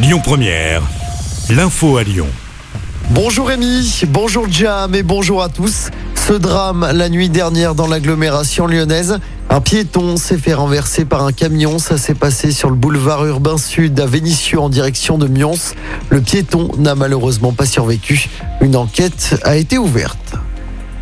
[0.00, 0.82] Lyon Première,
[1.50, 2.28] l'info à Lyon.
[3.10, 5.88] Bonjour Rémi, bonjour Jam et bonjour à tous.
[6.14, 9.18] Ce drame la nuit dernière dans l'agglomération lyonnaise.
[9.50, 11.80] Un piéton s'est fait renverser par un camion.
[11.80, 15.58] Ça s'est passé sur le boulevard urbain sud à Vénissieux en direction de Mions.
[16.10, 18.28] Le piéton n'a malheureusement pas survécu.
[18.60, 20.36] Une enquête a été ouverte.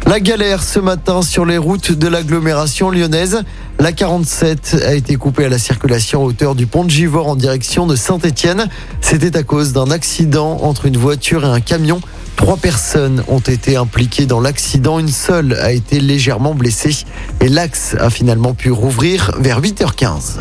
[0.06, 3.42] La galère ce matin sur les routes de l'agglomération lyonnaise.
[3.78, 7.36] La 47 a été coupée à la circulation à hauteur du pont de Givors en
[7.36, 8.68] direction de Saint-Étienne.
[9.02, 12.00] C'était à cause d'un accident entre une voiture et un camion.
[12.36, 14.98] Trois personnes ont été impliquées dans l'accident.
[14.98, 17.04] Une seule a été légèrement blessée
[17.40, 20.38] et l'axe a finalement pu rouvrir vers 8h15.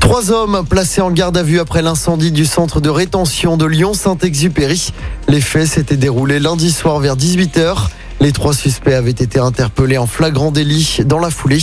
[0.00, 4.92] Trois hommes placés en garde à vue après l'incendie du centre de rétention de Lyon-Saint-Exupéry.
[5.28, 7.88] Les faits s'étaient déroulés lundi soir vers 18h.
[8.20, 11.62] Les trois suspects avaient été interpellés en flagrant délit dans la foulée.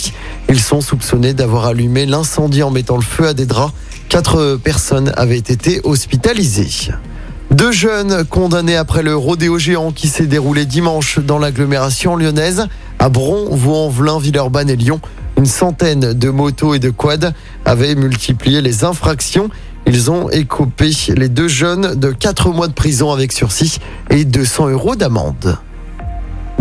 [0.50, 3.74] Ils sont soupçonnés d'avoir allumé l'incendie en mettant le feu à des draps.
[4.08, 6.94] Quatre personnes avaient été hospitalisées.
[7.50, 12.68] Deux jeunes condamnés après le rodéo géant qui s'est déroulé dimanche dans l'agglomération lyonnaise
[13.00, 15.02] à Bron, Vaux-en-Velin, Villeurbanne et Lyon.
[15.38, 17.34] Une centaine de motos et de quads
[17.66, 19.50] avaient multiplié les infractions.
[19.88, 24.70] Ils ont écopé les deux jeunes de 4 mois de prison avec sursis et 200
[24.70, 25.58] euros d'amende.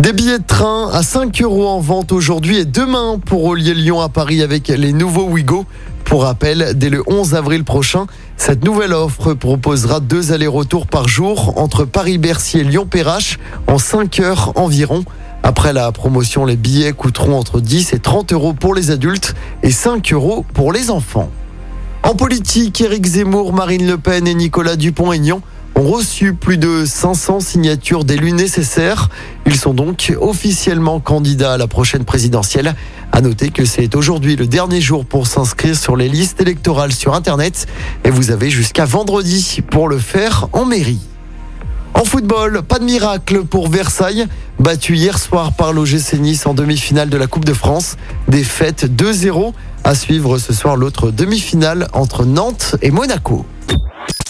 [0.02, 4.00] Des billets de train à 5 euros en vente aujourd'hui et demain pour relier Lyon
[4.00, 5.64] à Paris avec les nouveaux Ouigo.
[6.04, 11.56] Pour rappel, dès le 11 avril prochain, cette nouvelle offre proposera deux allers-retours par jour
[11.56, 15.04] entre Paris-Bercy et Lyon-Perrache en 5 heures environ.
[15.44, 19.70] Après la promotion, les billets coûteront entre 10 et 30 euros pour les adultes et
[19.70, 21.30] 5 euros pour les enfants.
[22.02, 25.42] En politique, Éric Zemmour, Marine Le Pen et Nicolas Dupont-Aignan
[25.74, 29.08] ont reçu plus de 500 signatures d'élus nécessaires.
[29.46, 32.74] Ils sont donc officiellement candidats à la prochaine présidentielle.
[33.12, 37.14] À noter que c'est aujourd'hui le dernier jour pour s'inscrire sur les listes électorales sur
[37.14, 37.66] Internet
[38.04, 41.00] et vous avez jusqu'à vendredi pour le faire en mairie.
[41.94, 44.26] En football, pas de miracle pour Versailles,
[44.58, 47.96] battu hier soir par l'OGC Nice en demi-finale de la Coupe de France.
[48.28, 49.52] Défaite 2-0.
[49.84, 53.44] À suivre ce soir l'autre demi-finale entre Nantes et Monaco.